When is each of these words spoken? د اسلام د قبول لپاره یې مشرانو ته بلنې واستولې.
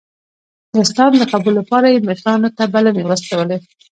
د 0.73 0.75
اسلام 0.85 1.11
د 1.19 1.23
قبول 1.33 1.53
لپاره 1.59 1.87
یې 1.93 2.05
مشرانو 2.09 2.49
ته 2.57 2.63
بلنې 2.73 3.03
واستولې. 3.05 3.57